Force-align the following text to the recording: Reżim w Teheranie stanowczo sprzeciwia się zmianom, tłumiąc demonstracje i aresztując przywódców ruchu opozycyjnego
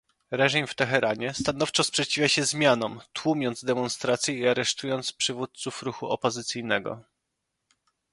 Reżim 0.31 0.67
w 0.67 0.75
Teheranie 0.75 1.33
stanowczo 1.33 1.83
sprzeciwia 1.83 2.27
się 2.27 2.43
zmianom, 2.43 3.01
tłumiąc 3.13 3.65
demonstracje 3.65 4.37
i 4.39 4.47
aresztując 4.47 5.13
przywódców 5.13 5.83
ruchu 5.83 6.07
opozycyjnego 6.09 7.03